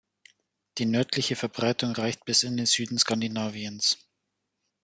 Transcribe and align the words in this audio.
Die 0.79 0.87
nördliche 0.87 1.35
Verbreitung 1.35 1.91
reicht 1.91 2.25
bis 2.25 2.41
in 2.41 2.57
den 2.57 2.65
Süden 2.65 2.97
Skandinaviens. 2.97 3.99